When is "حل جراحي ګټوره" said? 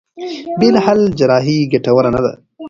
0.85-2.09